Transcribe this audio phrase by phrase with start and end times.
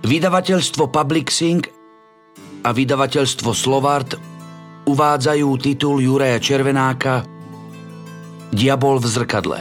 [0.00, 1.62] Vydavateľstvo Publixing
[2.64, 4.18] a vydavateľstvo Slovart
[4.88, 7.22] uvádzajú titul Juraja Červenáka
[8.50, 9.58] Diabol v zrkadle.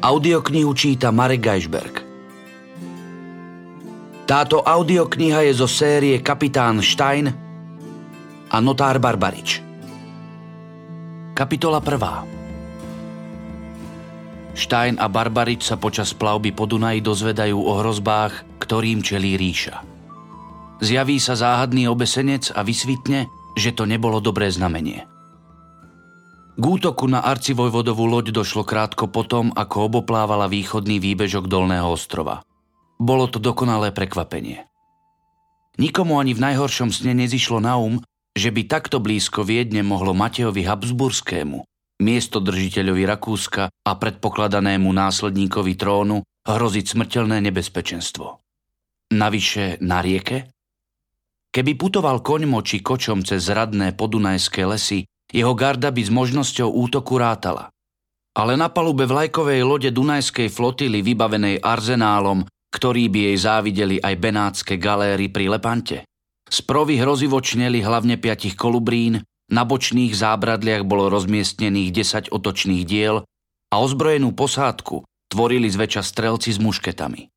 [0.00, 1.94] Audioknihu číta Marek Geisberg.
[4.26, 7.30] Táto audiokniha je zo série Kapitán Stein
[8.50, 9.62] a Notár Barbarič.
[11.36, 12.39] Kapitola 1.
[14.54, 19.82] Stein a Barbarič sa počas plavby po Dunaji dozvedajú o hrozbách, ktorým čelí ríša.
[20.80, 25.04] Zjaví sa záhadný obesenec a vysvitne, že to nebolo dobré znamenie.
[26.60, 32.44] K útoku na arcivojvodovú loď došlo krátko potom, ako oboplávala východný výbežok Dolného ostrova.
[33.00, 34.68] Bolo to dokonalé prekvapenie.
[35.80, 37.96] Nikomu ani v najhoršom sne nezišlo na um,
[38.36, 41.64] že by takto blízko Viedne mohlo Matejovi Habsburskému,
[42.00, 48.40] miestodržiteľovi Rakúska a predpokladanému následníkovi trónu hroziť smrteľné nebezpečenstvo.
[49.12, 50.50] Navyše na rieke?
[51.50, 57.18] Keby putoval koňmo či kočom cez radné podunajské lesy, jeho garda by s možnosťou útoku
[57.18, 57.70] rátala.
[58.30, 64.78] Ale na palube vlajkovej lode Dunajskej flotily vybavenej arzenálom, ktorý by jej závideli aj benátske
[64.78, 66.06] galéry pri Lepante.
[66.46, 69.18] Z provy hrozivo čneli hlavne piatich kolubrín,
[69.50, 71.90] na bočných zábradliach bolo rozmiestnených
[72.30, 73.26] 10 otočných diel
[73.70, 77.30] a ozbrojenú posádku tvorili zväčša strelci s mušketami.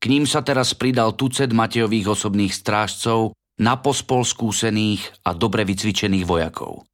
[0.00, 6.24] K ním sa teraz pridal tucet Matejových osobných strážcov na pospol skúsených a dobre vycvičených
[6.24, 6.88] vojakov.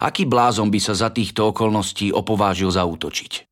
[0.00, 3.46] Aký blázon by sa za týchto okolností opovážil zautočiť?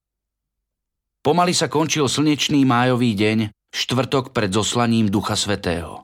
[1.22, 3.38] Pomaly sa končil slnečný májový deň,
[3.70, 6.02] štvrtok pred zoslaním Ducha Svetého.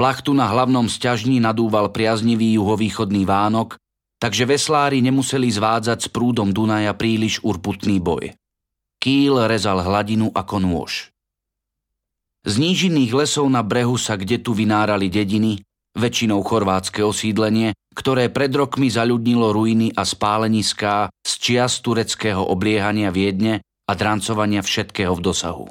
[0.00, 3.76] Plachtu na hlavnom sťažní nadúval priaznivý juhovýchodný vánok,
[4.16, 8.32] takže veslári nemuseli zvádzať s prúdom Dunaja príliš urputný boj.
[8.96, 11.12] Kýl rezal hladinu ako nôž.
[12.48, 15.60] Z nížinných lesov na brehu sa kde tu vynárali dediny,
[15.92, 23.60] väčšinou chorvátske osídlenie, ktoré pred rokmi zaľudnilo ruiny a spáleniská z čias tureckého obliehania Viedne
[23.84, 25.68] a drancovania všetkého v dosahu.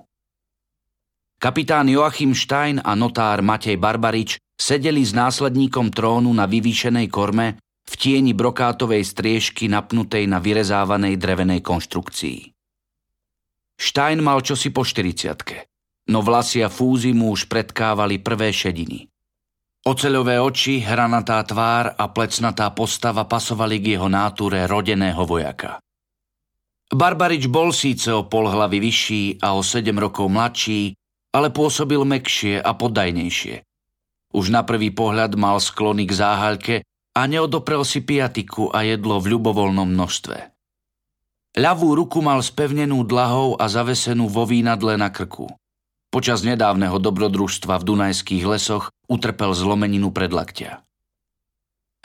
[1.39, 7.55] Kapitán Joachim Stein a notár Matej Barbarič sedeli s následníkom trónu na vyvýšenej korme
[7.87, 12.51] v tieni brokátovej striežky napnutej na vyrezávanej drevenej konštrukcii.
[13.79, 15.69] Stein mal čosi po 40
[16.09, 19.05] no vlasy a fúzy mu už predkávali prvé šediny.
[19.85, 25.79] Oceľové oči, hranatá tvár a plecnatá postava pasovali k jeho náture rodeného vojaka.
[26.89, 30.98] Barbarič bol síce o pol hlavy vyšší a o sedem rokov mladší,
[31.29, 33.61] ale pôsobil mekšie a poddajnejšie.
[34.29, 36.75] Už na prvý pohľad mal sklony k záhaľke
[37.17, 40.37] a neodoprel si piatiku a jedlo v ľubovoľnom množstve.
[41.57, 45.49] Ľavú ruku mal spevnenú dlahou a zavesenú vo vínadle na krku.
[46.13, 50.85] Počas nedávneho dobrodružstva v Dunajských lesoch utrpel zlomeninu predlaktia.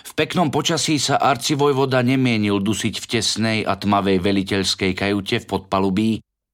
[0.05, 6.11] V peknom počasí sa arcivojvoda nemienil dusiť v tesnej a tmavej veliteľskej kajute v podpalubí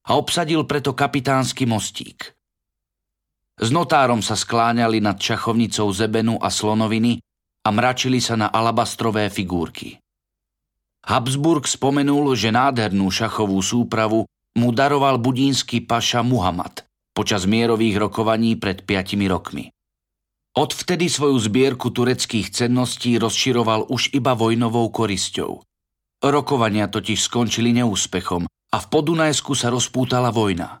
[0.07, 2.31] a obsadil preto kapitánsky mostík.
[3.61, 7.21] S notárom sa skláňali nad šachovnicou zebenu a slonoviny
[7.61, 10.01] a mračili sa na alabastrové figurky.
[11.05, 14.25] Habsburg spomenul, že nádhernú šachovú súpravu
[14.57, 19.69] mu daroval budínsky paša Muhammad počas mierových rokovaní pred piatimi rokmi.
[20.51, 25.63] Odvtedy svoju zbierku tureckých cenností rozširoval už iba vojnovou korisťou.
[26.21, 30.80] Rokovania totiž skončili neúspechom a v Podunajsku sa rozpútala vojna.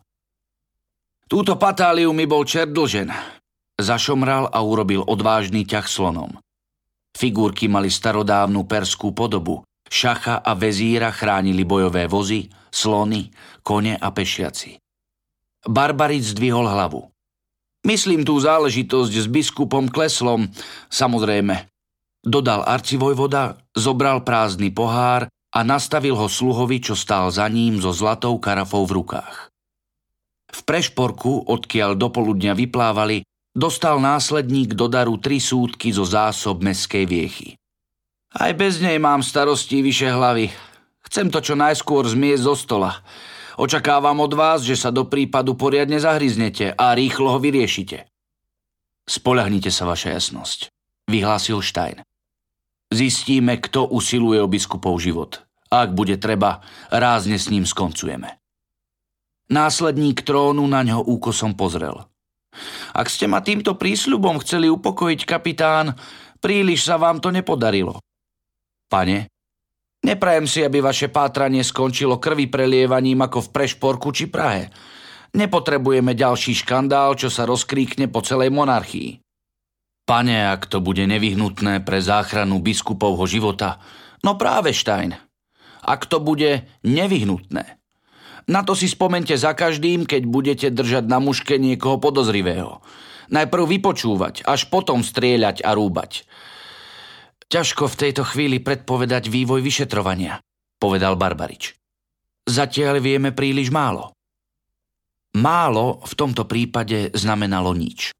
[1.31, 3.07] Túto patáliu mi bol čert dlžen.
[3.79, 6.35] Zašomral a urobil odvážny ťah slonom.
[7.15, 9.63] Figurky mali starodávnu perskú podobu.
[9.87, 13.31] Šacha a vezíra chránili bojové vozy, slony,
[13.63, 14.75] kone a pešiaci.
[15.63, 17.07] Barbaric zdvihol hlavu.
[17.87, 20.51] Myslím tú záležitosť s biskupom Kleslom,
[20.91, 21.71] samozrejme.
[22.27, 28.35] Dodal arcivojvoda, zobral prázdny pohár a nastavil ho sluhovi, čo stál za ním so zlatou
[28.35, 29.50] karafou v rukách.
[30.51, 33.23] V prešporku, odkiaľ do poludňa vyplávali,
[33.55, 37.55] dostal následník do daru tri súdky zo zásob meskej viechy.
[38.31, 40.51] Aj bez nej mám starosti vyše hlavy.
[41.07, 42.91] Chcem to čo najskôr zmiesť zo stola.
[43.59, 48.07] Očakávam od vás, že sa do prípadu poriadne zahryznete a rýchlo ho vyriešite.
[49.03, 50.71] Spolahnite sa, vaša jasnosť,
[51.11, 51.99] vyhlásil Stein.
[52.91, 55.43] Zistíme, kto usiluje o biskupov život.
[55.71, 58.40] Ak bude treba, rázne s ním skoncujeme.
[59.51, 62.07] Následník trónu na ňo úkosom pozrel.
[62.95, 65.95] Ak ste ma týmto prísľubom chceli upokojiť, kapitán,
[66.39, 67.99] príliš sa vám to nepodarilo.
[68.87, 69.31] Pane,
[70.01, 74.73] Neprajem si, aby vaše pátranie skončilo krvi prelievaním ako v Prešporku či Prahe.
[75.37, 79.21] Nepotrebujeme ďalší škandál, čo sa rozkríkne po celej monarchii.
[80.09, 83.77] Pane, ak to bude nevyhnutné pre záchranu biskupovho života,
[84.25, 85.13] no práve Stein.
[85.85, 87.80] Ak to bude nevyhnutné.
[88.49, 92.81] Na to si spomente za každým, keď budete držať na muške niekoho podozrivého.
[93.31, 96.25] Najprv vypočúvať, až potom strieľať a rúbať.
[97.51, 100.39] Ťažko v tejto chvíli predpovedať vývoj vyšetrovania,
[100.79, 101.75] povedal Barbarič.
[102.47, 104.15] Zatiaľ vieme príliš málo.
[105.37, 108.11] Málo v tomto prípade znamenalo nič.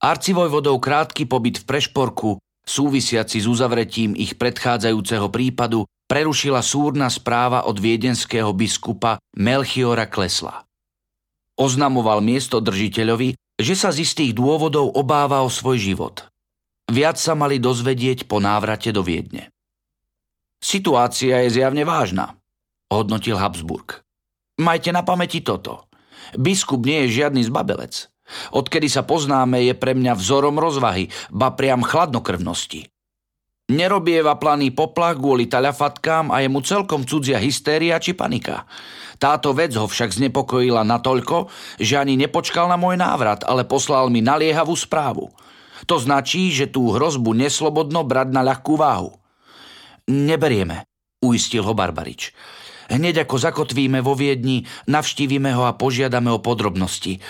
[0.00, 7.78] Arcivojvodov krátky pobyt v Prešporku, súvisiaci s uzavretím ich predchádzajúceho prípadu, prerušila súrna správa od
[7.78, 10.66] viedenského biskupa Melchiora Klesla.
[11.54, 16.16] Oznamoval miesto držiteľovi, že sa z istých dôvodov obáva o svoj život–
[16.90, 19.54] Viac sa mali dozvedieť po návrate do Viedne.
[20.58, 22.34] Situácia je zjavne vážna,
[22.90, 24.02] hodnotil Habsburg.
[24.58, 25.86] Majte na pamäti toto.
[26.34, 28.10] Biskup nie je žiadny zbabelec.
[28.50, 32.90] Odkedy sa poznáme, je pre mňa vzorom rozvahy, ba priam chladnokrvnosti.
[33.70, 38.66] Nerobieva planý poplach kvôli taľafatkám a je mu celkom cudzia hystéria či panika.
[39.22, 41.46] Táto vec ho však znepokojila natoľko,
[41.78, 45.30] že ani nepočkal na môj návrat, ale poslal mi naliehavú správu–
[45.88, 49.16] to značí, že tú hrozbu neslobodno brať na ľahkú váhu.
[50.10, 50.84] Neberieme,
[51.22, 52.34] uistil ho Barbarič.
[52.90, 57.22] Hneď ako zakotvíme vo Viedni, navštívime ho a požiadame o podrobnosti.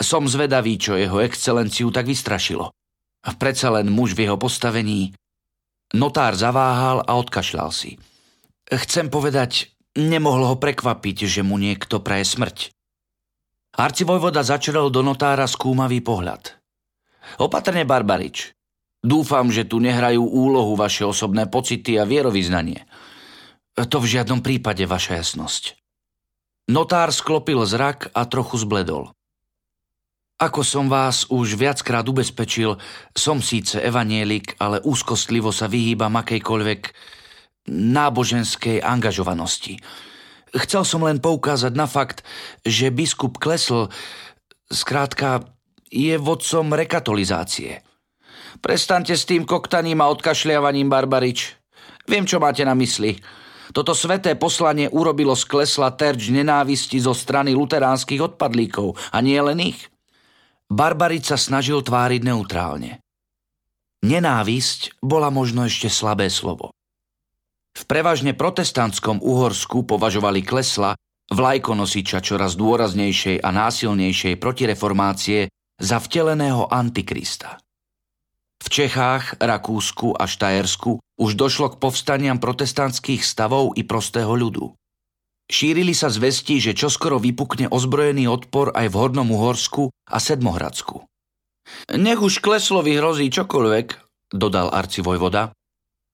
[0.00, 2.72] Som zvedavý, čo jeho excelenciu tak vystrašilo.
[3.24, 5.12] Predsa len muž v jeho postavení.
[5.92, 8.00] Notár zaváhal a odkašľal si.
[8.64, 12.72] Chcem povedať, nemohlo ho prekvapiť, že mu niekto praje smrť.
[13.74, 16.56] Arcivojvoda začrel do notára skúmavý pohľad.
[17.42, 18.54] Opatrne, Barbarič.
[19.04, 22.86] Dúfam, že tu nehrajú úlohu vaše osobné pocity a vierovýznanie.
[23.76, 25.76] To v žiadnom prípade, vaša jasnosť.
[26.70, 29.12] Notár sklopil zrak a trochu zbledol.
[30.34, 32.74] Ako som vás už viackrát ubezpečil,
[33.14, 36.80] som síce evanielik, ale úzkostlivo sa vyhýbam akejkoľvek
[37.70, 39.78] náboženskej angažovanosti.
[40.54, 42.26] Chcel som len poukázať na fakt,
[42.66, 43.90] že biskup Klesl,
[44.66, 45.46] skrátka,
[45.86, 47.78] je vodcom rekatolizácie.
[48.58, 51.54] Prestante s tým koktaním a odkašľiavaním, Barbarič.
[52.10, 53.14] Viem, čo máte na mysli.
[53.70, 59.58] Toto sveté poslanie urobilo z klesla terč nenávisti zo strany luteránskych odpadlíkov a nie len
[59.62, 59.93] ich.
[60.72, 63.00] Barbarič sa snažil tváriť neutrálne.
[64.04, 66.72] Nenávisť bola možno ešte slabé slovo.
[67.74, 70.94] V prevažne protestantskom Uhorsku považovali klesla
[71.32, 75.48] vlajkonosiča čoraz dôraznejšej a násilnejšej protireformácie
[75.80, 77.58] za vteleného antikrista.
[78.62, 84.72] V Čechách, Rakúsku a Štajersku už došlo k povstaniam protestantských stavov i prostého ľudu.
[85.44, 91.04] Šírili sa zvesti, že čoskoro vypukne ozbrojený odpor aj v Hornom Uhorsku a Sedmohradsku.
[91.96, 93.86] Nech už Kleslovi hrozí čokoľvek,
[94.32, 95.52] dodal arcivojvoda,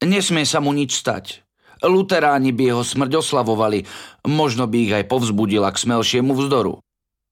[0.03, 1.47] nesmie sa mu nič stať.
[1.81, 3.87] Luteráni by jeho smrť oslavovali,
[4.29, 6.83] možno by ich aj povzbudila k smelšiemu vzdoru.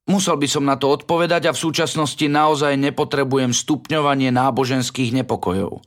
[0.08, 5.84] Musel by som na to odpovedať a v súčasnosti naozaj nepotrebujem stupňovanie náboženských nepokojov.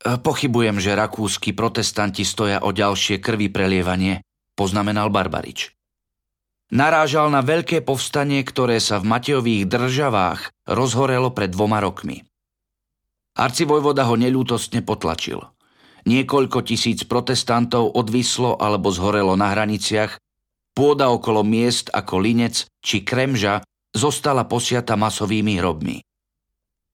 [0.00, 4.20] Pochybujem, že rakúsky protestanti stoja o ďalšie krvi prelievanie,
[4.60, 5.72] poznamenal Barbarič.
[6.68, 12.28] Narážal na veľké povstanie, ktoré sa v Matejových državách rozhorelo pred dvoma rokmi.
[13.40, 15.40] Arcivojvoda ho neľútostne potlačil.
[16.04, 20.20] Niekoľko tisíc protestantov odvislo alebo zhorelo na hraniciach
[20.70, 25.98] Pôda okolo miest ako Linec či Kremža zostala posiata masovými hrobmi.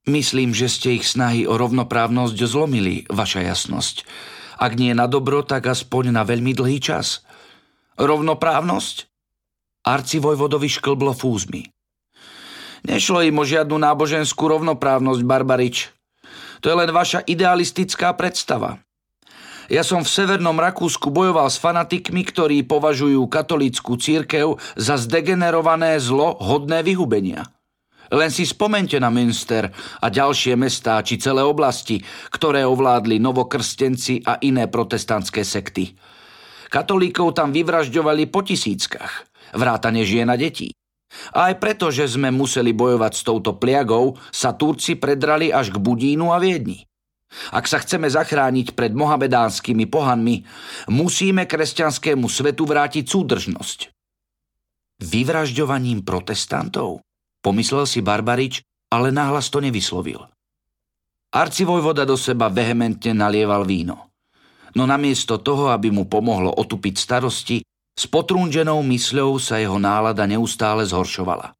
[0.08, 4.06] Myslím, že ste ich snahy o rovnoprávnosť zlomili, vaša jasnosť.
[4.56, 7.26] Ak nie na dobro, tak aspoň na veľmi dlhý čas.
[7.96, 9.08] Rovnoprávnosť?
[9.88, 11.64] Arcivojvodovi šklblo fúzmi.
[12.84, 15.96] Nešlo im o žiadnu náboženskú rovnoprávnosť, Barbarič.
[16.60, 18.84] To je len vaša idealistická predstava.
[19.72, 26.36] Ja som v Severnom Rakúsku bojoval s fanatikmi, ktorí považujú katolícku církev za zdegenerované zlo
[26.36, 27.48] hodné vyhubenia.
[28.12, 34.38] Len si spomente na Münster a ďalšie mestá či celé oblasti, ktoré ovládli novokrstenci a
[34.44, 35.96] iné protestantské sekty.
[36.66, 40.74] Katolíkov tam vyvražďovali po tisíckach, vrátane žien a detí.
[41.32, 45.78] A aj preto, že sme museli bojovať s touto pliagou, sa Turci predrali až k
[45.78, 46.82] Budínu a Viedni.
[47.52, 50.46] Ak sa chceme zachrániť pred mohamedánskymi pohanmi,
[50.90, 53.78] musíme kresťanskému svetu vrátiť súdržnosť.
[55.02, 57.04] Vyvražďovaním protestantov?
[57.44, 60.24] Pomyslel si Barbarič, ale náhlas to nevyslovil.
[61.36, 64.08] Arcivojvoda do seba vehementne nalieval víno.
[64.76, 67.64] No namiesto toho, aby mu pomohlo otupiť starosti,
[67.96, 71.56] s potrúnženou mysľou sa jeho nálada neustále zhoršovala.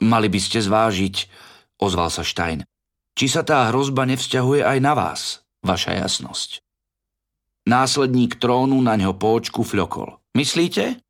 [0.00, 1.28] Mali by ste zvážiť,
[1.76, 2.64] ozval sa Stein,
[3.12, 6.64] či sa tá hrozba nevzťahuje aj na vás, vaša jasnosť.
[7.68, 10.16] Následník trónu na ňo po očku fľokol.
[10.32, 11.04] Myslíte?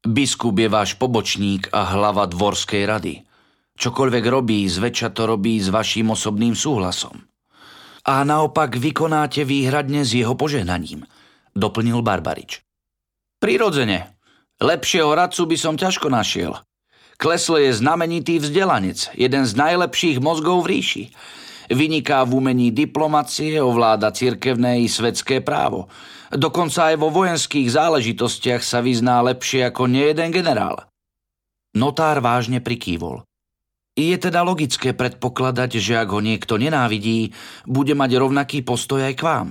[0.00, 3.14] Biskup je váš pobočník a hlava dvorskej rady.
[3.76, 7.20] Čokoľvek robí, zväčša to robí s vaším osobným súhlasom.
[8.04, 11.08] A naopak vykonáte výhradne s jeho požehnaním,
[11.56, 12.60] doplnil Barbarič.
[13.40, 14.12] Prirodzene.
[14.60, 16.60] Lepšieho radcu by som ťažko našiel.
[17.16, 21.04] Kleslo je znamenitý vzdelanec, jeden z najlepších mozgov v ríši.
[21.72, 25.88] Vyniká v umení diplomacie, ovláda cirkevné i svetské právo.
[26.28, 30.84] Dokonca aj vo vojenských záležitostiach sa vyzná lepšie ako nejeden generál.
[31.72, 33.24] Notár vážne prikývol.
[33.94, 37.30] Je teda logické predpokladať, že ak ho niekto nenávidí,
[37.62, 39.48] bude mať rovnaký postoj aj k vám.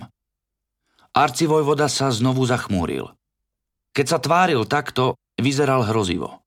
[1.15, 3.07] Arcivojvoda sa znovu zachmúril.
[3.95, 6.43] Keď sa tváril takto, vyzeral hrozivo.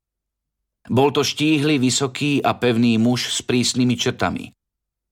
[0.93, 4.53] Bol to štíhly, vysoký a pevný muž s prísnymi črtami.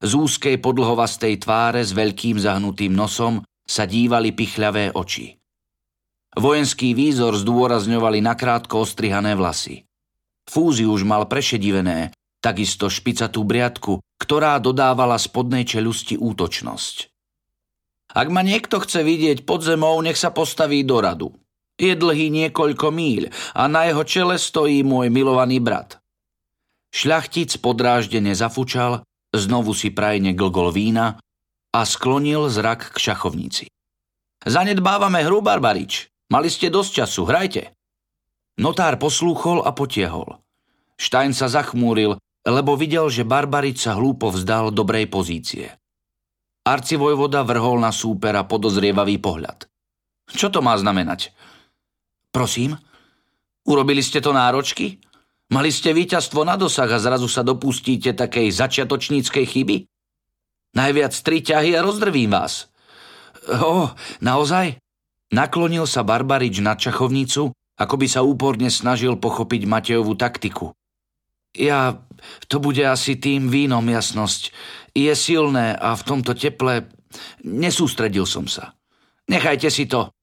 [0.04, 5.40] Z úzkej podlhovastej tváre s veľkým zahnutým nosom sa dívali pichľavé oči.
[6.34, 9.86] Vojenský výzor zdôrazňovali nakrátko ostrihané vlasy.
[10.44, 12.10] Fúzi už mal prešedivené,
[12.44, 17.08] takisto špicatú briadku, ktorá dodávala spodnej čelusti útočnosť.
[18.12, 21.32] Ak ma niekto chce vidieť pod zemou, nech sa postaví do radu,
[21.80, 23.22] je dlhý niekoľko míľ
[23.56, 25.98] a na jeho čele stojí môj milovaný brat.
[26.94, 29.02] Šľachtic podráždene zafučal,
[29.34, 31.18] znovu si prajne glgol vína
[31.74, 33.66] a sklonil zrak k šachovnici.
[34.46, 36.06] Zanedbávame hru, Barbarič.
[36.30, 37.74] Mali ste dosť času, hrajte.
[38.62, 40.38] Notár poslúchol a potiehol.
[40.94, 45.72] Štajn sa zachmúril, lebo videl, že Barbarič sa hlúpo vzdal dobrej pozície.
[46.64, 49.68] Arcivojvoda vrhol na súpera podozrievavý pohľad.
[50.32, 51.32] Čo to má znamenať?
[52.32, 52.76] Prosím?
[53.68, 55.00] Urobili ste to náročky?
[55.52, 59.76] Mali ste víťazstvo na dosah a zrazu sa dopustíte takej začiatočníckej chyby?
[60.74, 62.72] Najviac tri ťahy a rozdrvím vás.
[63.60, 63.92] O,
[64.24, 64.80] naozaj?
[65.32, 70.72] Naklonil sa Barbarič na čachovnicu, ako by sa úporne snažil pochopiť Matejovú taktiku.
[71.54, 72.02] Ja,
[72.46, 74.52] to bude asi tým vínom jasnosť.
[74.94, 76.88] Je silné a v tomto teple
[77.42, 78.74] nesústredil som sa.
[79.26, 80.14] Nechajte si to,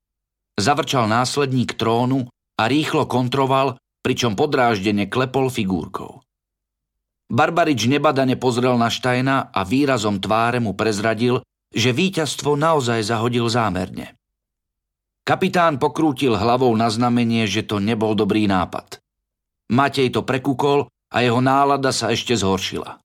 [0.60, 2.27] Zavrčal následník trónu
[2.60, 6.22] a rýchlo kontroval, pričom podráždene klepol figúrkou.
[7.31, 11.39] Barbarič nebadane pozrel na Štajna a výrazom tváre mu prezradil,
[11.72, 14.20] že víťazstvo naozaj zahodil zámerne.
[15.24, 19.00] Kapitán pokrútil hlavou na znamenie, že to nebol dobrý nápad.
[19.72, 22.98] Matej to prekúkol a jeho nálada sa ešte zhoršila.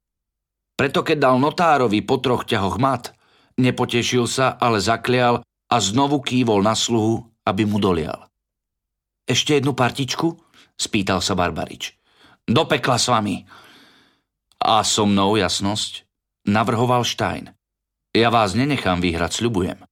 [0.79, 3.11] Preto keď dal notárovi po troch ťahoch mat,
[3.59, 8.31] nepotešil sa, ale zaklial a znovu kývol na sluhu, aby mu dolial.
[9.27, 10.39] Ešte jednu partičku?
[10.79, 11.97] spýtal sa Barbarič.
[12.47, 13.43] Do pekla s vami.
[14.63, 16.07] A so mnou, jasnosť,
[16.47, 17.51] navrhoval Stein.
[18.15, 19.83] Ja vás nenechám vyhrať, sľubujem.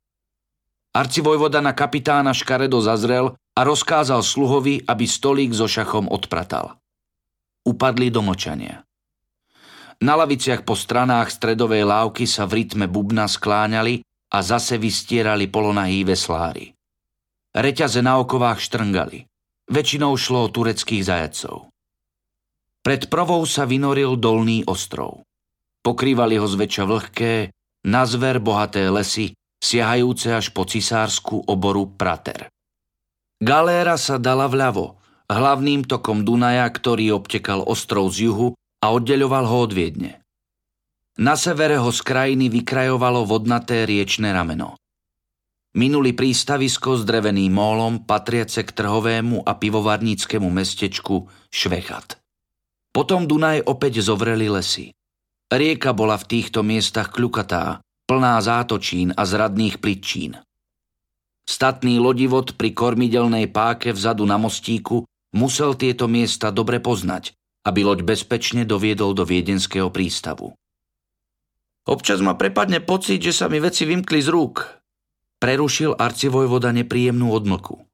[0.95, 6.79] Arcivojvoda na kapitána škaredo zazrel a rozkázal sluhovi, aby stolík so šachom odpratal.
[7.65, 8.85] Upadli do močania.
[10.05, 16.05] Na laviciach po stranách stredovej lávky sa v rytme bubna skláňali a zase vystierali polonahý
[16.05, 16.77] veslári.
[17.55, 19.25] Reťaze na okovách štrngali.
[19.71, 21.73] Väčšinou šlo o tureckých zajacov.
[22.85, 25.25] Pred prvou sa vynoril dolný ostrov.
[25.81, 27.49] Pokrývali ho zväčša vlhké,
[27.89, 32.53] na zver bohaté lesy, siahajúce až po cisársku oboru Prater.
[33.41, 38.49] Galéra sa dala vľavo, hlavným tokom Dunaja, ktorý obtekal ostrov z juhu
[38.81, 40.21] a oddeľoval ho od Viedne.
[41.15, 44.75] Na severe ho z krajiny vykrajovalo vodnaté riečne rameno.
[45.75, 52.19] Minuli prístavisko s dreveným mólom patriace k trhovému a pivovarníckému mestečku Švechat.
[52.95, 54.95] Potom Dunaj opäť zovreli lesy.
[55.51, 60.39] Rieka bola v týchto miestach kľukatá, plná zátočín a zradných plitčín.
[61.45, 65.05] Statný lodivod pri kormidelnej páke vzadu na mostíku
[65.35, 67.35] musel tieto miesta dobre poznať,
[67.67, 70.55] aby loď bezpečne doviedol do viedenského prístavu.
[71.85, 74.85] Občas ma prepadne pocit, že sa mi veci vymkli z rúk,
[75.45, 77.85] Prerušil arcivojvoda nepríjemnú odmlku.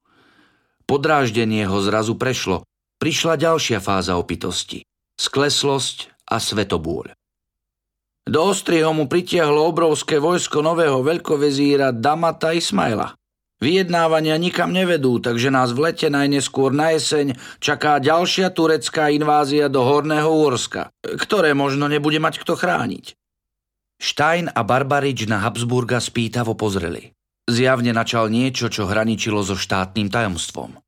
[0.86, 2.62] Podráždenie ho zrazu prešlo.
[3.02, 4.86] Prišla ďalšia fáza opitosti.
[5.18, 7.10] Skleslosť a svetobôľ.
[8.30, 13.18] Do Ostrieho mu pritiahlo obrovské vojsko nového veľkovezíra Damata Ismaila.
[13.60, 19.84] Vyjednávania nikam nevedú, takže nás v lete najneskôr na jeseň čaká ďalšia turecká invázia do
[19.84, 23.20] Horného Úrska, ktoré možno nebude mať kto chrániť.
[24.00, 27.12] Stein a Barbarič na Habsburga spýtavo pozreli.
[27.44, 30.80] Zjavne načal niečo, čo hraničilo so štátnym tajomstvom.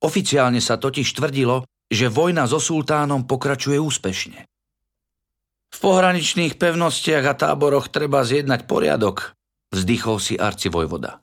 [0.00, 4.48] Oficiálne sa totiž tvrdilo, že vojna so sultánom pokračuje úspešne.
[5.70, 9.36] V pohraničných pevnostiach a táboroch treba zjednať poriadok,
[9.68, 11.20] vzdychol si arcivojvoda.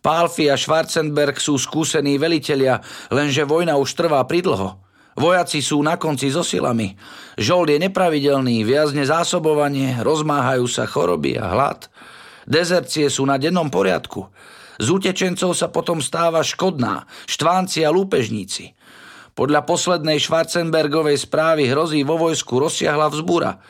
[0.00, 2.80] Pálfi a Schwarzenberg sú skúsení velitelia,
[3.12, 4.80] lenže vojna už trvá pridlho.
[5.12, 6.96] Vojaci sú na konci so silami.
[7.36, 11.92] Žold je nepravidelný, viazne zásobovanie, rozmáhajú sa choroby a hlad.
[12.48, 14.32] Dezercie sú na dennom poriadku.
[14.80, 18.72] Z utečencov sa potom stáva škodná, štvánci a lúpežníci.
[19.36, 23.60] Podľa poslednej Schwarzenbergovej správy hrozí vo vojsku rozsiahla vzbúra.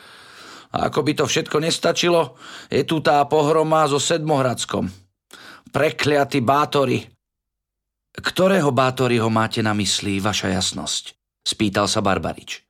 [0.71, 2.39] A ako by to všetko nestačilo,
[2.71, 5.00] je tu tá pohroma so Sedmohradskom.
[5.71, 6.99] Prekliatí bátory.
[8.11, 11.15] Ktorého bátory ho máte na mysli, vaša jasnosť?
[11.47, 12.67] Spýtal sa Barbarič.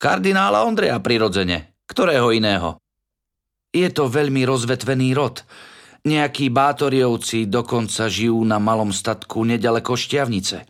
[0.00, 1.76] Kardinála Ondreja prirodzene.
[1.84, 2.80] Ktorého iného?
[3.76, 5.44] Je to veľmi rozvetvený rod.
[6.08, 10.64] Nejakí bátoriovci dokonca žijú na malom statku nedaleko Šťavnice.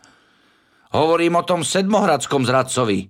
[0.91, 3.07] Hovorím o tom sedmohradskom zradcovi.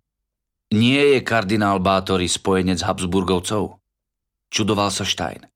[0.77, 3.81] Nie je kardinál Bátory spojenec Habsburgovcov.
[4.53, 5.52] Čudoval sa Stein.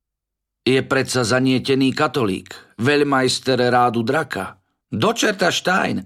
[0.68, 4.60] Je predsa zanietený katolík, veľmajster rádu draka.
[4.92, 6.04] Dočerta Stein,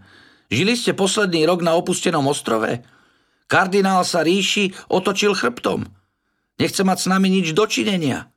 [0.54, 2.86] žili ste posledný rok na opustenom ostrove?
[3.50, 5.82] Kardinál sa ríši otočil chrbtom.
[6.62, 8.30] Nechce mať s nami nič dočinenia.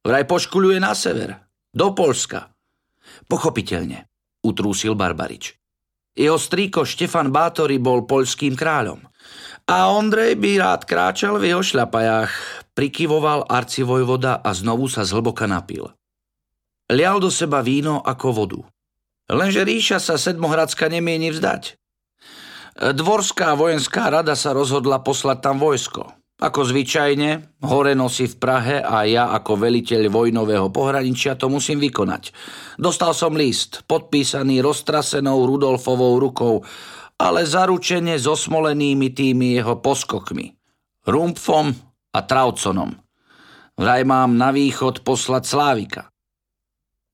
[0.00, 1.44] Vraj poškuluje na sever.
[1.76, 2.56] Do Polska.
[3.28, 4.08] Pochopiteľne,
[4.48, 5.60] utrúsil Barbarič.
[6.16, 9.04] Jeho strýko Štefan Bátory bol poľským kráľom.
[9.66, 12.30] A Ondrej by rád kráčal v jeho šľapajách,
[12.78, 15.90] prikyvoval arcivojvoda a znovu sa zhlboka napil.
[16.86, 18.62] Lial do seba víno ako vodu.
[19.26, 21.74] Lenže ríša sa Sedmohradská nemieni vzdať.
[22.78, 26.14] Dvorská vojenská rada sa rozhodla poslať tam vojsko.
[26.36, 32.30] Ako zvyčajne, hore nosí v Prahe a ja ako veliteľ vojnového pohraničia to musím vykonať.
[32.78, 36.62] Dostal som list, podpísaný roztrasenou Rudolfovou rukou,
[37.16, 40.52] ale zaručene so smolenými tými jeho poskokmi.
[41.08, 41.72] Rumpfom
[42.12, 42.92] a Trauconom.
[43.76, 46.02] Vraj mám na východ poslať Slávika.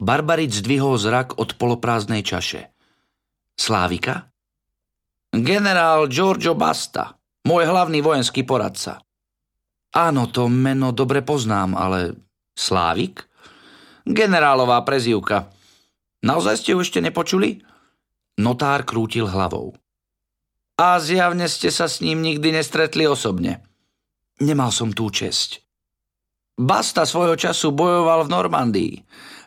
[0.02, 2.74] Barbaric zdvihol zrak od poloprázdnej čaše.
[3.54, 4.30] Slávika?
[5.32, 7.14] Generál Giorgio Basta,
[7.46, 9.02] môj hlavný vojenský poradca.
[9.92, 12.16] Áno, to meno dobre poznám, ale
[12.56, 13.28] Slávik?
[14.02, 15.52] Generálová prezývka.
[16.26, 17.62] Naozaj ste ho ešte nepočuli?
[18.40, 19.76] Notár krútil hlavou.
[20.80, 23.60] A zjavne ste sa s ním nikdy nestretli osobne.
[24.40, 25.60] Nemal som tú česť.
[26.56, 28.94] Basta svojho času bojoval v Normandii.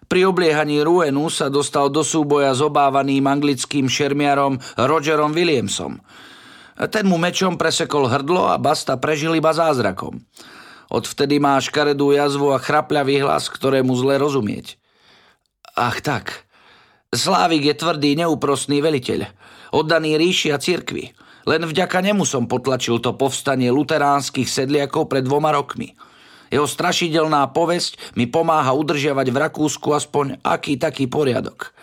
[0.06, 5.98] Pri obliehaní Ruenu sa dostal do súboja s obávaným anglickým šermiarom Rogerom Williamsom–
[6.76, 10.20] ten mu mečom presekol hrdlo a Basta prežil iba zázrakom.
[10.92, 14.76] Odvtedy má škaredú jazvu a chrapľavý hlas, ktorému zle rozumieť.
[15.74, 16.45] Ach tak.
[17.14, 19.30] Slávik je tvrdý, neúprostný veliteľ.
[19.76, 21.12] Oddaný ríši a cirkvi.
[21.46, 25.94] Len vďaka nemu som potlačil to povstanie luteránskych sedliakov pred dvoma rokmi.
[26.50, 31.74] Jeho strašidelná povesť mi pomáha udržiavať v Rakúsku aspoň aký taký poriadok.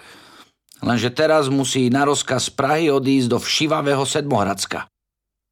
[0.82, 4.90] Lenže teraz musí na rozkaz Prahy odísť do všivavého Sedmohradska.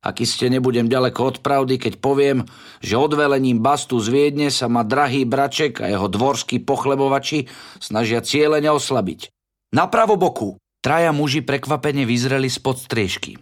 [0.01, 2.49] Aký ste nebudem ďaleko od pravdy, keď poviem,
[2.81, 7.47] že odvelením bastu z Viedne sa ma drahý braček a jeho dvorskí pochlebovači
[7.79, 9.29] snažia cieľene oslabiť.
[9.71, 13.39] Na pravoboku traja muži prekvapene vyzreli spod striežky.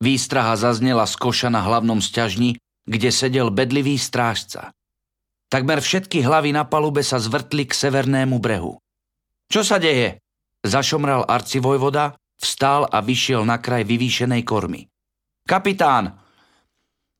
[0.00, 2.56] Výstraha zaznela z koša na hlavnom sťažni,
[2.88, 4.72] kde sedel bedlivý strážca.
[5.52, 8.80] Takmer všetky hlavy na palube sa zvrtli k severnému brehu.
[9.52, 10.22] Čo sa deje?
[10.64, 14.88] Zašomral arcivojvoda, vstal a vyšiel na kraj vyvýšenej kormy.
[15.44, 16.16] Kapitán!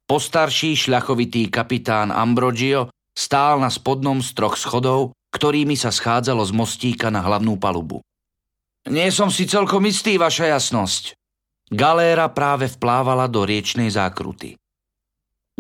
[0.09, 7.12] Postarší šľachovitý kapitán Ambrogio stál na spodnom z troch schodov, ktorými sa schádzalo z mostíka
[7.12, 8.00] na hlavnú palubu.
[8.88, 11.19] Nie som si celkom istý, vaša jasnosť.
[11.69, 14.57] Galéra práve vplávala do riečnej zákruty.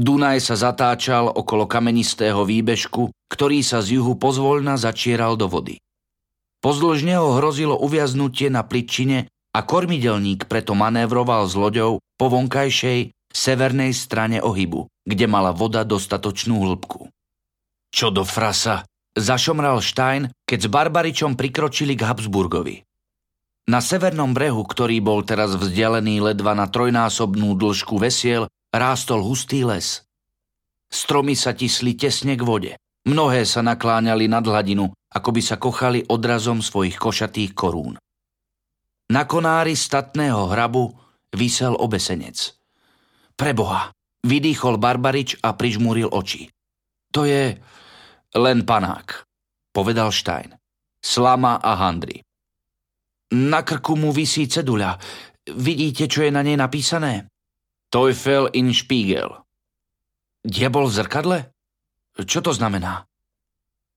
[0.00, 5.76] Dunaj sa zatáčal okolo kamenistého výbežku, ktorý sa z juhu pozvoľna začieral do vody.
[6.64, 13.92] Pozdĺž neho hrozilo uviaznutie na pličine a kormidelník preto manévroval s loďou po vonkajšej severnej
[13.92, 17.12] strane ohybu, kde mala voda dostatočnú hĺbku.
[17.92, 22.82] Čo do frasa, zašomral Stein, keď s Barbaričom prikročili k Habsburgovi.
[23.70, 30.02] Na severnom brehu, ktorý bol teraz vzdialený ledva na trojnásobnú dĺžku vesiel, rástol hustý les.
[30.90, 32.72] Stromy sa tisli tesne k vode.
[33.06, 37.94] Mnohé sa nakláňali nad hladinu, ako by sa kochali odrazom svojich košatých korún.
[39.14, 40.90] Na konári statného hrabu
[41.30, 42.58] vysel obesenec.
[43.38, 43.94] Preboha,
[44.26, 46.50] vydýchol Barbarič a prižmúril oči.
[47.14, 47.54] To je
[48.34, 49.30] len panák,
[49.70, 50.58] povedal Stein.
[50.98, 52.18] slama a handry.
[53.30, 54.98] Na krku mu visí ceduľa.
[55.54, 57.30] Vidíte, čo je na nej napísané?
[57.90, 59.30] Teufel in Spiegel.
[60.42, 61.38] Diabol v zrkadle?
[62.18, 63.06] Čo to znamená?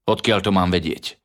[0.06, 1.17] Odkiaľ to mám vedieť?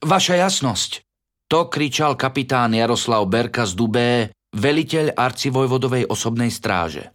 [0.00, 1.04] Vaša jasnosť.
[1.52, 7.12] To kričal kapitán Jaroslav Berka z Dubé, veliteľ arcivojvodovej osobnej stráže.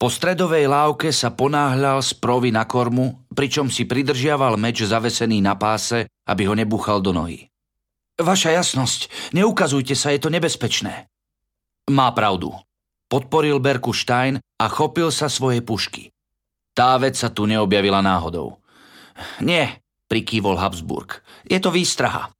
[0.00, 5.54] Po stredovej lávke sa ponáhľal z provy na kormu, pričom si pridržiaval meč zavesený na
[5.54, 7.51] páse, aby ho nebúchal do nohy.
[8.22, 11.10] Vaša jasnosť, neukazujte sa, je to nebezpečné.
[11.90, 12.54] Má pravdu.
[13.10, 16.14] Podporil Berku Stein a chopil sa svojej pušky.
[16.72, 18.62] Tá vec sa tu neobjavila náhodou.
[19.44, 21.20] Nie, prikývol Habsburg.
[21.44, 22.32] Je to výstraha.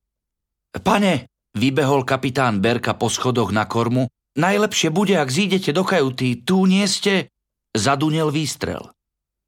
[0.72, 6.64] Pane, vybehol kapitán Berka po schodoch na kormu, najlepšie bude, ak zídete do kajuty, tu
[6.64, 7.28] nie ste...
[7.72, 8.92] Zadunel výstrel.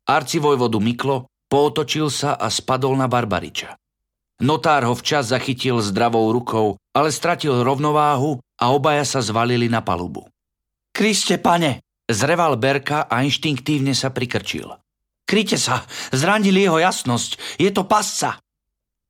[0.09, 3.77] Arcivojvodu Miklo pootočil sa a spadol na Barbariča.
[4.43, 10.27] Notár ho včas zachytil zdravou rukou, ale stratil rovnováhu a obaja sa zvalili na palubu.
[10.91, 11.83] Kriste, pane!
[12.05, 14.69] Zreval Berka a inštinktívne sa prikrčil.
[15.25, 18.37] Kryte sa, zranili jeho jasnosť, je to pasca!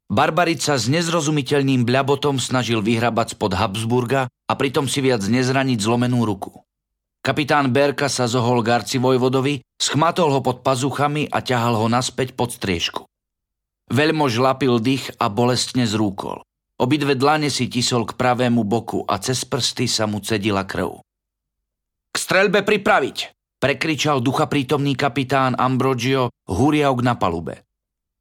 [0.07, 6.63] Barbarica s nezrozumiteľným bľabotom snažil vyhrabať spod Habsburga a pritom si viac nezraniť zlomenú ruku.
[7.25, 12.53] Kapitán Berka sa zohol Garci Vojvodovi, schmatol ho pod pazuchami a ťahal ho naspäť pod
[12.53, 13.09] striežku.
[13.93, 16.41] Veľmo žlapil dých a bolestne zrúkol.
[16.81, 21.05] Obidve dlane si tisol k pravému boku a cez prsty sa mu cedila krv.
[22.11, 23.35] K strelbe pripraviť!
[23.65, 27.65] prekričal ducha prítomný kapitán Ambrogio huriauk na palube.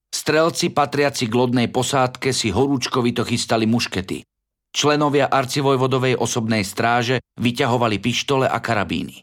[0.07, 4.23] Strelci patriaci k lodnej posádke si horúčkovito chystali muškety.
[4.71, 9.19] Členovia arcivojvodovej osobnej stráže vyťahovali pištole a karabíny.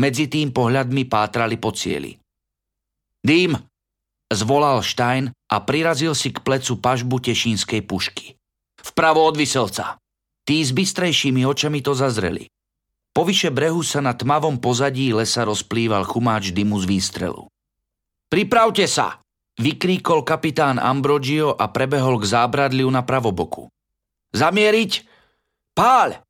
[0.00, 2.16] Medzi tým pohľadmi pátrali po cieli.
[3.20, 3.52] Dým!
[4.30, 8.38] Zvolal Stein a prirazil si k plecu pažbu tešínskej pušky.
[8.80, 9.98] Vpravo od vyselca.
[10.46, 12.48] Tí s bystrejšími očami to zazreli.
[13.10, 17.50] Povyše brehu sa na tmavom pozadí lesa rozplýval chumáč dymu z výstrelu.
[18.30, 19.18] Pripravte sa!
[19.60, 23.68] Vykríkol kapitán Ambrogio a prebehol k zábradliu na pravoboku.
[24.32, 25.04] Zamieriť?
[25.76, 26.22] Páľ!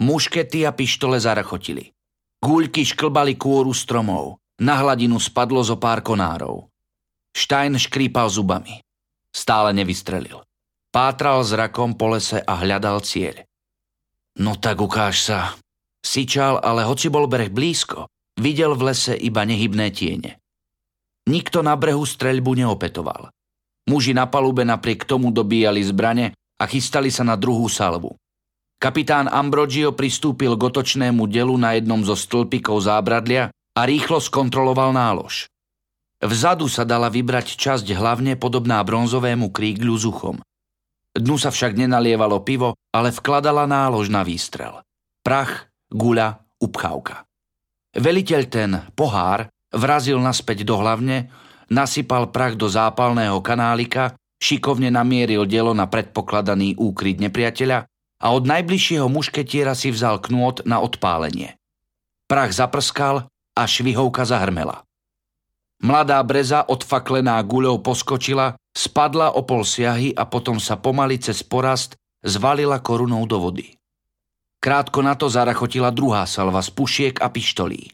[0.00, 1.92] Muškety a pištole zarachotili.
[2.40, 4.40] Guľky šklbali kôru stromov.
[4.62, 6.71] Na hladinu spadlo zo pár konárov.
[7.32, 8.84] Stein škrípal zubami.
[9.32, 10.44] Stále nevystrelil.
[10.92, 13.48] Pátral zrakom po lese a hľadal cieľ.
[14.36, 15.56] No tak ukáž sa.
[16.04, 20.42] Sičal, ale hoci bol breh blízko, videl v lese iba nehybné tiene.
[21.28, 23.30] Nikto na brehu streľbu neopetoval.
[23.88, 28.14] Muži na palube napriek tomu dobíjali zbrane a chystali sa na druhú salvu.
[28.82, 35.46] Kapitán Ambrogio pristúpil k otočnému delu na jednom zo stĺpikov zábradlia a rýchlo skontroloval nálož.
[36.22, 40.36] Vzadu sa dala vybrať časť hlavne podobná bronzovému krígľu s uchom.
[41.12, 44.86] Dnu sa však nenalievalo pivo, ale vkladala nálož na výstrel.
[45.26, 47.26] Prach, guľa, upchávka.
[47.98, 51.28] Veliteľ ten, pohár, vrazil naspäť do hlavne,
[51.68, 57.84] nasypal prach do zápalného kanálika šikovne namieril dielo na predpokladaný úkryt nepriateľa
[58.22, 61.58] a od najbližšieho mušketiera si vzal knôt na odpálenie.
[62.30, 63.26] Prach zaprskal
[63.58, 64.86] a švihovka zahrmela.
[65.82, 71.98] Mladá breza odfaklená guľou poskočila, spadla o pol siahy a potom sa pomaly cez porast
[72.22, 73.74] zvalila korunou do vody.
[74.62, 77.90] Krátko na to zarachotila druhá salva z pušiek a pištolí.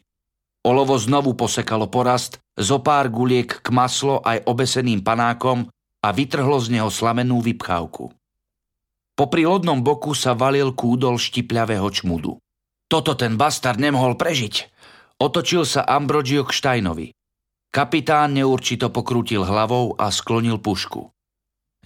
[0.61, 5.65] Olovo znovu posekalo porast, zo pár guliek k maslo aj obeseným panákom
[6.05, 8.13] a vytrhlo z neho slamenú vypchávku.
[9.17, 12.37] Popri lodnom boku sa valil kúdol štipľavého čmudu.
[12.85, 14.69] Toto ten bastard nemohol prežiť.
[15.19, 17.07] Otočil sa Ambrogio k Štajnovi.
[17.69, 21.13] Kapitán neurčito pokrútil hlavou a sklonil pušku.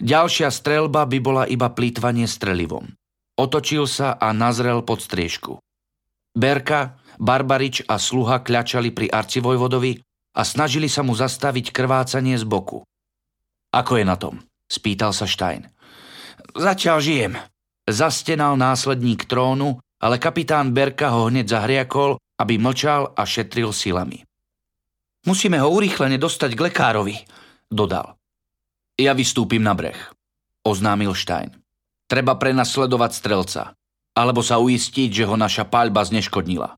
[0.00, 2.88] Ďalšia strelba by bola iba plýtvanie strelivom.
[3.36, 5.60] Otočil sa a nazrel pod striežku.
[6.34, 10.00] Berka, Barbarič a sluha kľačali pri arcivojvodovi
[10.34, 12.82] a snažili sa mu zastaviť krvácanie z boku.
[13.70, 14.42] Ako je na tom?
[14.66, 15.68] Spýtal sa Stein.
[16.56, 17.34] Zatiaľ žijem.
[17.84, 24.24] Zastenal následník trónu, ale kapitán Berka ho hneď zahriakol, aby mlčal a šetril silami.
[25.24, 27.16] Musíme ho urýchlene dostať k lekárovi,
[27.72, 28.20] dodal.
[29.00, 29.96] Ja vystúpim na breh,
[30.62, 31.50] oznámil Stein.
[32.04, 33.62] Treba prenasledovať strelca,
[34.14, 36.76] alebo sa uistiť, že ho naša paľba zneškodnila.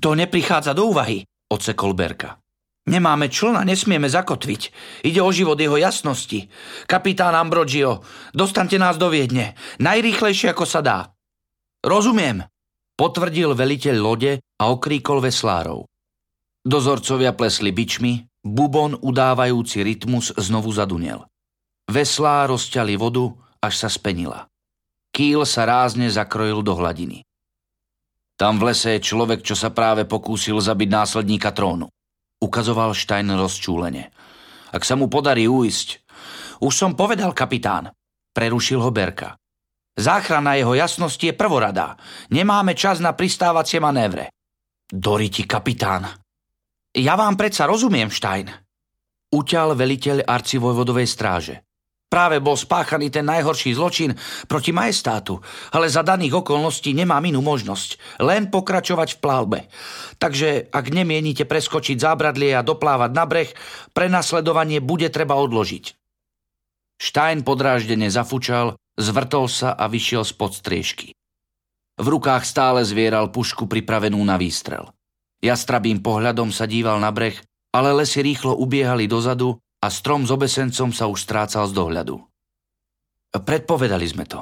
[0.00, 2.40] To neprichádza do úvahy, odsekol Berka.
[2.84, 4.62] Nemáme člna, nesmieme zakotviť.
[5.08, 6.52] Ide o život jeho jasnosti.
[6.84, 8.04] Kapitán Ambrogio,
[8.36, 9.56] dostante nás do Viedne.
[9.80, 10.98] Najrýchlejšie, ako sa dá.
[11.80, 12.44] Rozumiem,
[12.96, 15.88] potvrdil veliteľ lode a okríkol veslárov.
[16.64, 21.28] Dozorcovia plesli bičmi, bubon udávajúci rytmus znovu zadunel.
[21.84, 23.28] Veslá rozťali vodu
[23.60, 24.48] až sa spenila.
[25.12, 27.20] Kýl sa rázne zakrojil do hladiny.
[28.40, 31.92] Tam v lese je človek, čo sa práve pokúsil zabiť následníka trónu.
[32.40, 34.08] Ukazoval Stein rozčúlene.
[34.72, 36.00] Ak sa mu podarí uísť.
[36.64, 37.92] Už som povedal, kapitán.
[38.32, 39.36] Prerušil ho Berka.
[39.94, 41.94] Záchrana jeho jasnosti je prvoradá.
[42.32, 44.34] Nemáme čas na pristávacie manévre.
[44.90, 46.23] Doriti, kapitán.
[46.94, 48.46] Ja vám predsa rozumiem, Stein.
[49.34, 51.66] Uťal veliteľ arcivojvodovej stráže.
[52.06, 54.14] Práve bol spáchaný ten najhorší zločin
[54.46, 55.42] proti majestátu,
[55.74, 59.60] ale za daných okolností nemám inú možnosť, len pokračovať v plavbe.
[60.22, 63.50] Takže ak nemienite preskočiť zábradlie a doplávať na breh,
[63.90, 65.98] prenasledovanie bude treba odložiť.
[67.02, 71.10] Stein podráždene zafučal, zvrtol sa a vyšiel spod striežky.
[71.98, 74.93] V rukách stále zvieral pušku pripravenú na výstrel.
[75.44, 77.36] Jastrabým pohľadom sa díval na breh,
[77.76, 82.16] ale lesy rýchlo ubiehali dozadu a strom s obesencom sa už strácal z dohľadu.
[83.28, 84.40] Predpovedali sme to.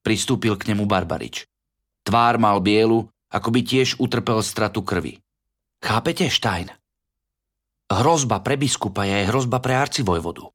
[0.00, 1.44] Pristúpil k nemu Barbarič.
[2.00, 5.20] Tvár mal bielu, ako by tiež utrpel stratu krvi.
[5.84, 6.72] Chápete, Stein?
[7.92, 10.48] Hrozba pre biskupa je hrozba pre arcivojvodu.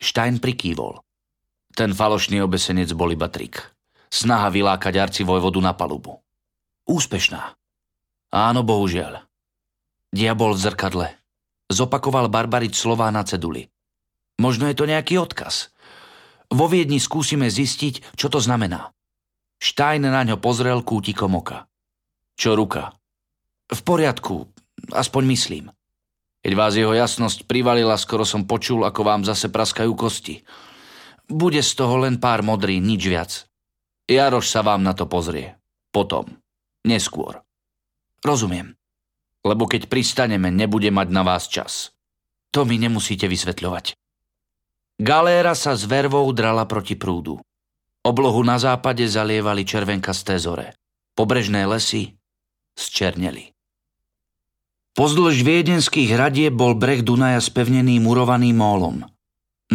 [0.00, 1.04] Stein prikývol.
[1.76, 3.58] Ten falošný obesenec bol iba trik.
[4.08, 6.22] Snaha vylákať arcivojvodu na palubu.
[6.86, 7.52] Úspešná.
[8.34, 9.22] Áno, bohužiaľ.
[10.10, 11.08] Diabol v zrkadle
[11.70, 13.70] zopakoval Barbarič slová na ceduli.
[14.42, 15.70] Možno je to nejaký odkaz.
[16.50, 18.92] Vo Viedni skúsime zistiť, čo to znamená.
[19.62, 21.70] Stein na ňo pozrel kútikom oka.
[22.34, 22.98] Čo ruka?
[23.70, 24.50] V poriadku,
[24.90, 25.64] aspoň myslím.
[26.44, 30.44] Keď vás jeho jasnosť privalila, skoro som počul, ako vám zase praskajú kosti.
[31.24, 33.32] Bude z toho len pár modrí, nič viac.
[34.04, 35.56] Jaroš sa vám na to pozrie.
[35.88, 36.28] Potom.
[36.84, 37.40] Neskôr.
[38.24, 38.74] Rozumiem
[39.44, 41.92] lebo keď pristaneme, nebude mať na vás čas.
[42.56, 43.94] To mi nemusíte vysvetľovať.
[44.96, 47.38] Galéra sa s vervou drala proti prúdu.
[48.04, 50.72] Oblohu na západe zalievali červenkasté zore.
[51.14, 52.16] Pobrežné lesy
[52.74, 53.52] zčerneli.
[54.94, 59.02] Pozdĺž viedenských hradie bol breh Dunaja spevnený murovaným mólom.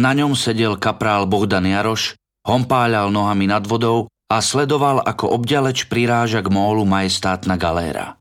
[0.00, 2.16] Na ňom sedel kaprál Bohdan Jaroš,
[2.48, 8.19] hompáľal nohami nad vodou a sledoval, ako obďaleč priráža k mólu majestátna galéra.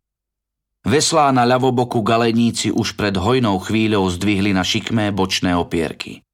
[0.89, 6.25] Veslá na ľavoboku galeníci už pred hojnou chvíľou zdvihli na šikmé bočné opierky.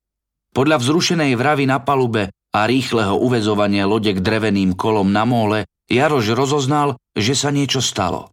[0.56, 6.32] Podľa vzrušenej vravy na palube a rýchleho uvezovania lode k dreveným kolom na móle Jaroš
[6.32, 8.32] rozoznal, že sa niečo stalo.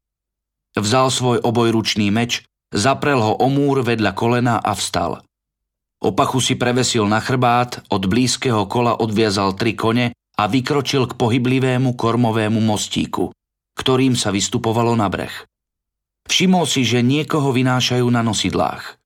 [0.78, 5.26] Vzal svoj obojručný meč, zaprel ho o múr vedľa kolena a vstal.
[5.98, 11.98] Opachu si prevesil na chrbát, od blízkeho kola odviazal tri kone a vykročil k pohyblivému
[11.98, 13.34] kormovému mostíku,
[13.74, 15.34] ktorým sa vystupovalo na breh.
[16.26, 18.98] Všimol si, že niekoho vynášajú na nosidlách.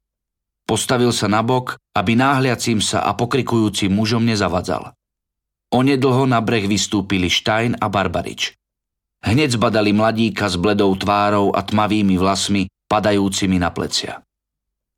[0.67, 4.93] Postavil sa na bok, aby náhliacím sa a pokrikujúcim mužom nezavadzal.
[5.71, 8.55] Onedlho na breh vystúpili Stein a Barbarič.
[9.23, 14.23] Hneď zbadali mladíka s bledou tvárou a tmavými vlasmi padajúcimi na plecia.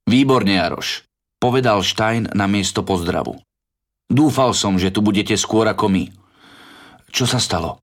[0.09, 1.09] Výborne, Jaroš,
[1.41, 3.37] povedal Stein na miesto pozdravu.
[4.09, 6.05] Dúfal som, že tu budete skôr ako my.
[7.13, 7.81] Čo sa stalo?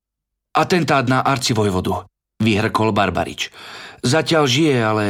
[0.54, 2.06] Atentát na arcivojvodu,
[2.42, 3.50] vyhrkol Barbarič.
[4.06, 5.06] Zatiaľ žije, ale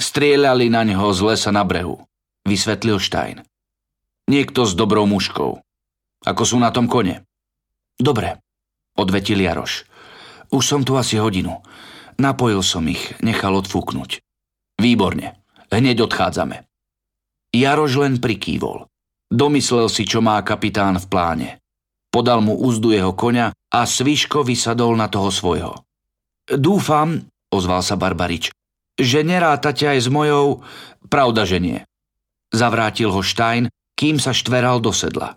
[0.00, 2.00] strieľali na neho z lesa na brehu,
[2.48, 3.44] vysvetlil Stein.
[4.24, 5.60] Niekto s dobrou muškou.
[6.24, 7.28] Ako sú na tom kone?
[8.00, 8.40] Dobre,
[8.96, 9.84] odvetil Jaroš.
[10.48, 11.60] Už som tu asi hodinu.
[12.16, 14.24] Napojil som ich, nechal odfúknuť.
[14.80, 15.36] Výborne,
[15.68, 16.64] hneď odchádzame.
[17.52, 18.88] Jaroš len prikývol.
[19.28, 21.48] Domyslel si, čo má kapitán v pláne.
[22.08, 25.84] Podal mu úzdu jeho koňa a sviško vysadol na toho svojho.
[26.50, 28.54] Dúfam, ozval sa Barbarič.
[28.96, 30.62] Že nerátate aj s mojou...
[31.10, 31.78] Pravda, že nie.
[32.54, 35.36] Zavrátil ho Stein, kým sa štveral do sedla.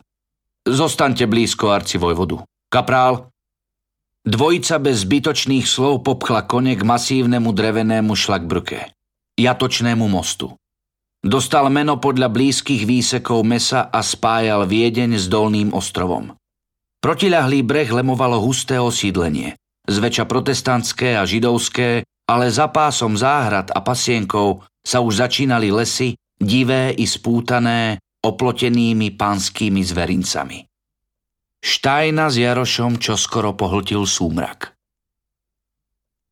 [0.64, 2.46] Zostaňte blízko arcivojvodu.
[2.72, 3.28] Kaprál?
[4.24, 8.96] Dvojica bez zbytočných slov popchla kone k masívnemu drevenému šlakbrke,
[9.36, 10.56] jatočnému mostu.
[11.20, 16.36] Dostal meno podľa blízkych výsekov mesa a spájal Viedeň s Dolným ostrovom.
[17.04, 24.64] Protiľahlý breh lemovalo husté osídlenie zväčša protestantské a židovské, ale za pásom záhrad a pasienkov
[24.84, 30.60] sa už začínali lesy, divé i spútané, oplotenými pánskymi zverincami.
[31.64, 34.76] Štajna s Jarošom čoskoro pohltil súmrak.